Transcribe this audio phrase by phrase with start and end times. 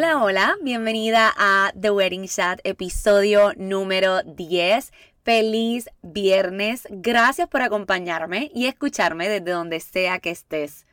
[0.00, 4.94] Hola, hola, bienvenida a The Wedding Chat, episodio número 10.
[5.24, 6.88] Feliz viernes.
[6.88, 10.86] Gracias por acompañarme y escucharme desde donde sea que estés.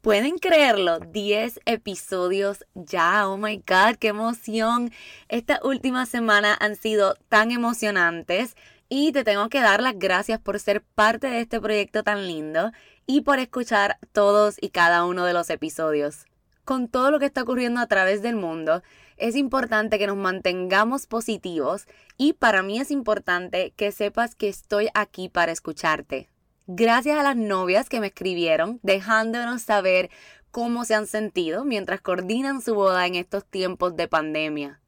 [0.00, 0.98] ¿Pueden creerlo?
[0.98, 3.28] 10 episodios ya.
[3.28, 4.90] Oh my God, qué emoción.
[5.28, 8.56] Estas últimas semanas han sido tan emocionantes
[8.88, 12.72] y te tengo que dar las gracias por ser parte de este proyecto tan lindo
[13.06, 16.24] y por escuchar todos y cada uno de los episodios.
[16.64, 18.82] Con todo lo que está ocurriendo a través del mundo,
[19.16, 24.88] es importante que nos mantengamos positivos y para mí es importante que sepas que estoy
[24.94, 26.28] aquí para escucharte.
[26.66, 30.08] Gracias a las novias que me escribieron dejándonos saber
[30.50, 34.80] cómo se han sentido mientras coordinan su boda en estos tiempos de pandemia.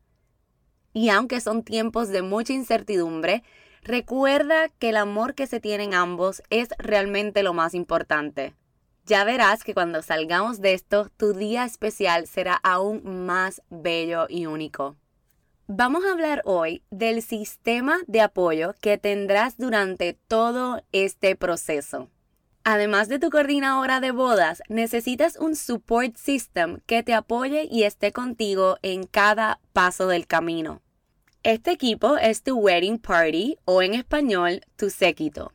[0.95, 3.43] Y aunque son tiempos de mucha incertidumbre,
[3.83, 8.55] recuerda que el amor que se tienen ambos es realmente lo más importante.
[9.07, 14.47] Ya verás que cuando salgamos de esto, tu día especial será aún más bello y
[14.47, 14.97] único.
[15.69, 22.11] Vamos a hablar hoy del sistema de apoyo que tendrás durante todo este proceso.
[22.65, 28.11] Además de tu coordinadora de bodas, necesitas un support system que te apoye y esté
[28.11, 30.83] contigo en cada paso del camino.
[31.45, 35.53] Este equipo es tu wedding party o en español tu séquito.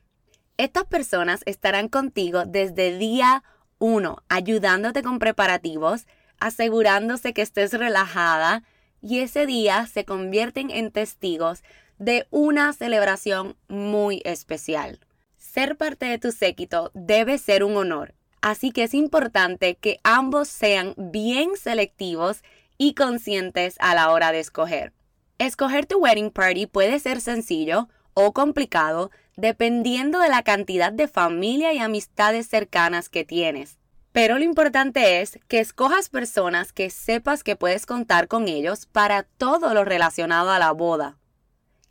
[0.61, 3.43] Estas personas estarán contigo desde día
[3.79, 6.05] 1, ayudándote con preparativos,
[6.39, 8.61] asegurándose que estés relajada
[9.01, 11.63] y ese día se convierten en testigos
[11.97, 14.99] de una celebración muy especial.
[15.35, 18.13] Ser parte de tu séquito debe ser un honor,
[18.43, 22.43] así que es importante que ambos sean bien selectivos
[22.77, 24.93] y conscientes a la hora de escoger.
[25.39, 31.73] Escoger tu wedding party puede ser sencillo o complicado dependiendo de la cantidad de familia
[31.73, 33.77] y amistades cercanas que tienes.
[34.11, 39.23] Pero lo importante es que escojas personas que sepas que puedes contar con ellos para
[39.23, 41.17] todo lo relacionado a la boda.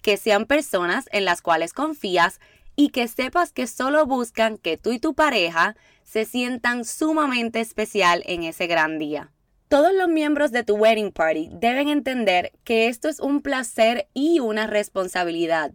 [0.02, 2.40] Que sean personas en las cuales confías
[2.76, 8.22] y que sepas que solo buscan que tú y tu pareja se sientan sumamente especial
[8.26, 9.32] en ese gran día.
[9.68, 14.40] Todos los miembros de tu wedding party deben entender que esto es un placer y
[14.40, 15.72] una responsabilidad.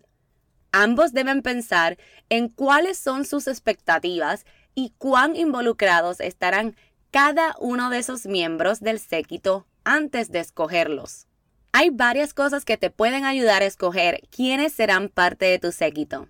[0.77, 1.97] Ambos deben pensar
[2.27, 6.75] en cuáles son sus expectativas y cuán involucrados estarán
[7.11, 11.27] cada uno de esos miembros del séquito antes de escogerlos.
[11.71, 16.27] Hay varias cosas que te pueden ayudar a escoger quiénes serán parte de tu séquito.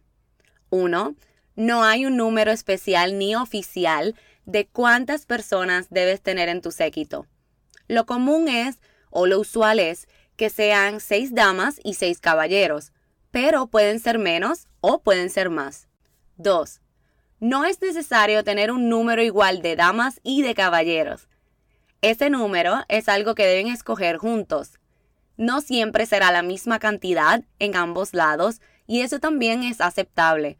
[0.69, 1.15] 1.
[1.55, 4.13] No hay un número especial ni oficial
[4.45, 7.25] de cuántas personas debes tener en tu séquito.
[7.87, 8.77] Lo común es,
[9.09, 12.91] o lo usual es, que sean seis damas y seis caballeros,
[13.35, 15.89] pero pueden ser menos o pueden ser más.
[16.37, 16.79] 2.
[17.41, 21.27] No es necesario tener un número igual de damas y de caballeros.
[22.01, 24.79] Ese número es algo que deben escoger juntos.
[25.35, 30.57] No siempre será la misma cantidad en ambos lados y eso también es aceptable.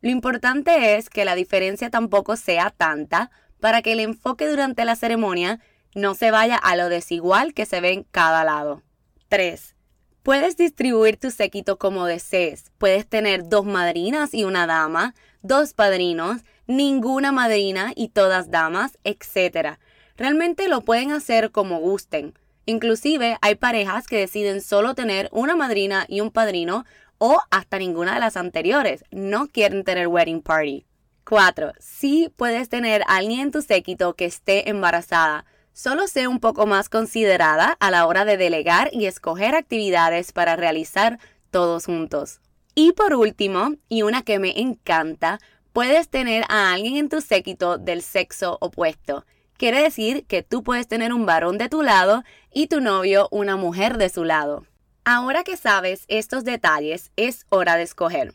[0.00, 4.94] Lo importante es que la diferencia tampoco sea tanta para que el enfoque durante la
[4.94, 5.58] ceremonia
[5.96, 8.80] no se vaya a lo desigual que se ve en cada lado.
[9.28, 9.74] 3.
[10.22, 12.70] Puedes distribuir tu séquito como desees.
[12.78, 19.78] Puedes tener dos madrinas y una dama, dos padrinos, ninguna madrina y todas damas, etc.
[20.16, 22.34] Realmente lo pueden hacer como gusten.
[22.66, 26.84] Inclusive hay parejas que deciden solo tener una madrina y un padrino
[27.18, 29.04] o hasta ninguna de las anteriores.
[29.10, 30.86] No quieren tener wedding party.
[31.24, 31.72] 4.
[31.80, 35.46] Sí puedes tener a alguien en tu séquito que esté embarazada.
[35.72, 40.54] Solo sé un poco más considerada a la hora de delegar y escoger actividades para
[40.54, 41.18] realizar
[41.50, 42.40] todos juntos.
[42.74, 45.38] Y por último, y una que me encanta,
[45.72, 49.24] puedes tener a alguien en tu séquito del sexo opuesto.
[49.56, 53.56] Quiere decir que tú puedes tener un varón de tu lado y tu novio una
[53.56, 54.66] mujer de su lado.
[55.04, 58.34] Ahora que sabes estos detalles, es hora de escoger.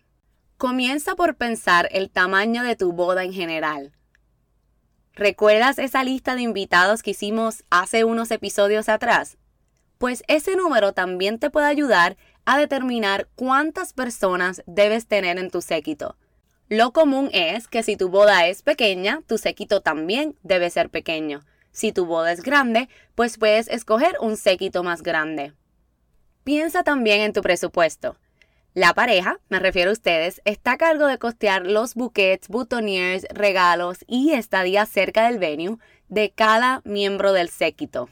[0.58, 3.94] Comienza por pensar el tamaño de tu boda en general.
[5.18, 9.38] ¿Recuerdas esa lista de invitados que hicimos hace unos episodios atrás?
[9.98, 15.64] Pues ese número también te puede ayudar a determinar cuántas personas debes tener en tu
[15.64, 16.18] séquito.
[16.70, 21.44] Lo común es que si tu boda es pequeña, tu séquito también debe ser pequeño.
[21.72, 25.54] Si tu boda es grande, pues puedes escoger un séquito más grande.
[26.44, 28.18] Piensa también en tu presupuesto.
[28.78, 34.06] La pareja, me refiero a ustedes, está a cargo de costear los buquets, boutonnières, regalos
[34.06, 35.80] y estadías cerca del venue
[36.10, 38.08] de cada miembro del séquito.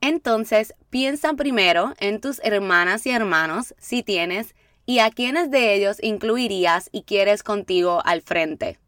[0.00, 4.54] Entonces, piensa primero en tus hermanas y hermanos, si tienes,
[4.84, 8.78] y a quiénes de ellos incluirías y quieres contigo al frente.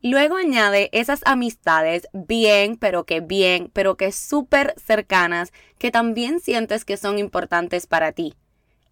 [0.00, 6.86] Luego añade esas amistades bien, pero que bien, pero que súper cercanas, que también sientes
[6.86, 8.32] que son importantes para ti.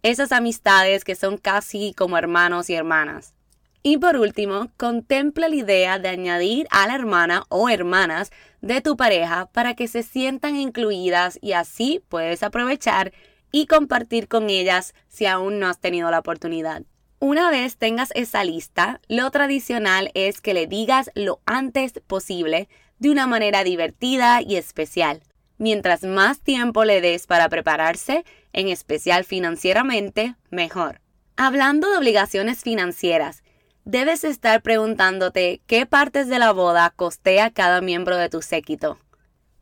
[0.05, 3.33] Esas amistades que son casi como hermanos y hermanas.
[3.81, 8.31] Y por último, contempla la idea de añadir a la hermana o hermanas
[8.61, 13.13] de tu pareja para que se sientan incluidas y así puedes aprovechar
[13.51, 16.83] y compartir con ellas si aún no has tenido la oportunidad.
[17.17, 22.69] Una vez tengas esa lista, lo tradicional es que le digas lo antes posible
[22.99, 25.23] de una manera divertida y especial.
[25.57, 28.25] Mientras más tiempo le des para prepararse,
[28.55, 31.01] en especial financieramente, mejor.
[31.35, 33.43] Hablando de obligaciones financieras,
[33.83, 38.97] debes estar preguntándote qué partes de la boda costea cada miembro de tu séquito.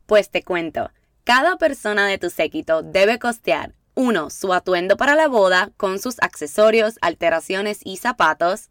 [0.06, 0.92] Pues te cuento,
[1.24, 4.30] cada persona de tu séquito debe costear 1.
[4.30, 8.70] Su atuendo para la boda con sus accesorios, alteraciones y zapatos.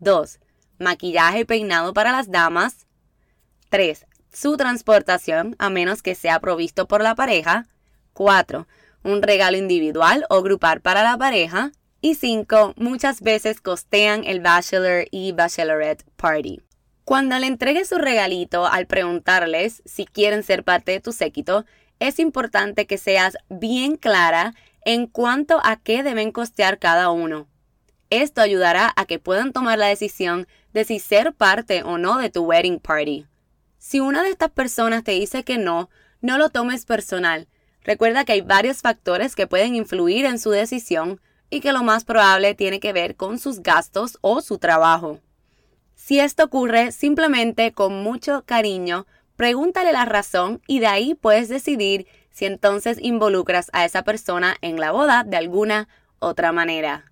[0.00, 0.40] 2.
[0.78, 2.86] Maquillaje y peinado para las damas.
[3.70, 4.04] 3.
[4.30, 7.66] Su transportación, a menos que sea provisto por la pareja.
[8.12, 8.66] 4.
[9.04, 11.70] Un regalo individual o grupal para la pareja.
[12.00, 12.74] Y 5.
[12.76, 16.60] Muchas veces costean el bachelor y bachelorette party.
[17.04, 21.66] Cuando le entregues su regalito al preguntarles si quieren ser parte de tu séquito,
[22.00, 24.54] es importante que seas bien clara
[24.84, 27.46] en cuanto a qué deben costear cada uno.
[28.08, 32.30] Esto ayudará a que puedan tomar la decisión de si ser parte o no de
[32.30, 33.26] tu wedding party.
[33.78, 35.90] Si una de estas personas te dice que no,
[36.22, 37.48] no lo tomes personal.
[37.84, 41.20] Recuerda que hay varios factores que pueden influir en su decisión
[41.50, 45.20] y que lo más probable tiene que ver con sus gastos o su trabajo.
[45.94, 52.06] Si esto ocurre, simplemente con mucho cariño Pregúntale la razón y de ahí puedes decidir
[52.30, 55.88] si entonces involucras a esa persona en la boda de alguna
[56.20, 57.10] otra manera.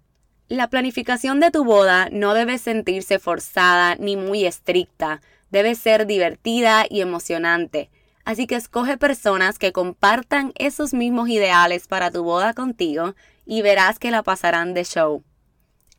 [0.48, 5.20] La planificación de tu boda no debe sentirse forzada ni muy estricta,
[5.50, 7.90] debe ser divertida y emocionante.
[8.24, 13.14] Así que escoge personas que compartan esos mismos ideales para tu boda contigo
[13.44, 15.24] y verás que la pasarán de show.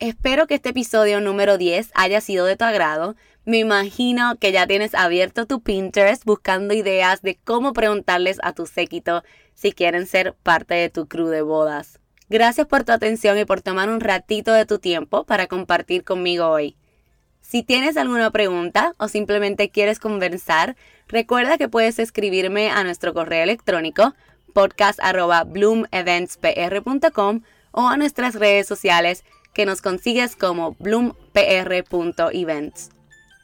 [0.00, 3.14] Espero que este episodio número 10 haya sido de tu agrado.
[3.44, 8.66] Me imagino que ya tienes abierto tu Pinterest buscando ideas de cómo preguntarles a tu
[8.66, 9.22] séquito
[9.54, 12.00] si quieren ser parte de tu crew de bodas.
[12.28, 16.48] Gracias por tu atención y por tomar un ratito de tu tiempo para compartir conmigo
[16.48, 16.76] hoy.
[17.40, 20.76] Si tienes alguna pregunta o simplemente quieres conversar,
[21.08, 24.14] recuerda que puedes escribirme a nuestro correo electrónico
[24.52, 27.40] podcast.bloomeventspr.com
[27.72, 32.90] o a nuestras redes sociales que nos consigues como bloompr.events.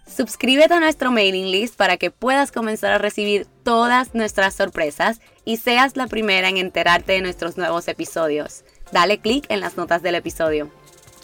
[0.07, 5.59] Suscríbete a nuestro mailing list para que puedas comenzar a recibir todas nuestras sorpresas y
[5.59, 8.65] seas la primera en enterarte de nuestros nuevos episodios.
[8.91, 10.69] Dale clic en las notas del episodio.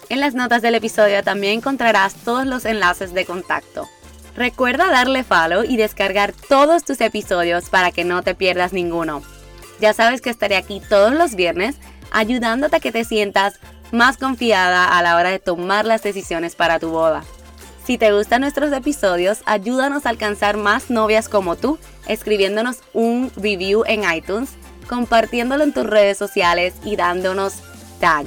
[0.09, 3.89] En las notas del episodio también encontrarás todos los enlaces de contacto.
[4.37, 9.23] Recuerda darle follow y descargar todos tus episodios para que no te pierdas ninguno.
[9.81, 11.75] Ya sabes que estaré aquí todos los viernes
[12.11, 13.59] ayudándote a que te sientas
[13.93, 17.25] más confiada a la hora de tomar las decisiones para tu boda.
[17.85, 21.79] Si te gustan nuestros episodios, ayúdanos a alcanzar más novias como tú,
[22.09, 24.51] escribiéndonos un review en iTunes,
[24.89, 27.63] compartiéndolo en tus redes sociales y dándonos
[28.01, 28.27] tag.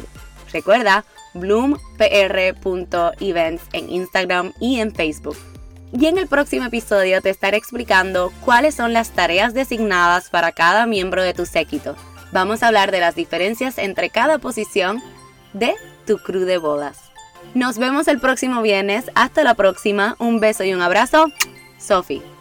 [0.53, 5.48] Recuerda, bloompr.events en Instagram y en Facebook.
[5.91, 10.85] Y en el próximo episodio te estaré explicando cuáles son las tareas designadas para cada
[10.85, 11.95] miembro de tu séquito.
[12.31, 15.01] Vamos a hablar de las diferencias entre cada posición
[15.53, 15.73] de
[16.05, 17.09] tu crew de bodas.
[17.55, 19.05] Nos vemos el próximo viernes.
[19.15, 20.15] Hasta la próxima.
[20.19, 21.25] Un beso y un abrazo.
[21.79, 22.38] Sophie.